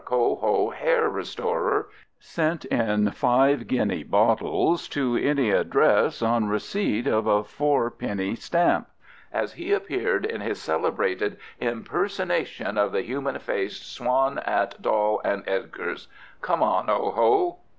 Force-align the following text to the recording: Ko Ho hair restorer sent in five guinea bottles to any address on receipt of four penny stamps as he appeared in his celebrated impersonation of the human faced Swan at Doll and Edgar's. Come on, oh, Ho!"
Ko 0.03 0.33
Ho 0.37 0.71
hair 0.71 1.07
restorer 1.09 1.87
sent 2.19 2.65
in 2.65 3.11
five 3.11 3.67
guinea 3.67 4.01
bottles 4.01 4.87
to 4.87 5.15
any 5.15 5.51
address 5.51 6.23
on 6.23 6.47
receipt 6.47 7.05
of 7.05 7.47
four 7.47 7.91
penny 7.91 8.33
stamps 8.33 8.89
as 9.31 9.53
he 9.53 9.71
appeared 9.71 10.25
in 10.25 10.41
his 10.41 10.59
celebrated 10.59 11.37
impersonation 11.59 12.79
of 12.79 12.91
the 12.93 13.03
human 13.03 13.37
faced 13.37 13.93
Swan 13.95 14.39
at 14.39 14.81
Doll 14.81 15.21
and 15.23 15.43
Edgar's. 15.45 16.07
Come 16.41 16.63
on, 16.63 16.85
oh, 16.89 17.11
Ho!" 17.11 17.59